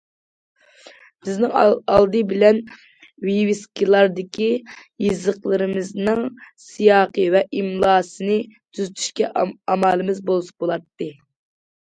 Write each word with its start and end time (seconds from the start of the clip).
بىزنىڭ 1.25 1.51
ئالدى 1.95 2.21
بىلەن 2.29 2.61
ۋىۋىسكىلاردىكى 3.27 4.47
يېزىقلىرىمىزنىڭ 5.07 6.23
سىياقى 6.69 7.25
ۋە 7.35 7.41
ئىملاسىنى 7.59 8.39
تۈزىتىشكە 8.57 9.29
ئامالىمىز 9.43 10.23
بولسا 10.31 10.57
بولاتتى. 10.65 11.11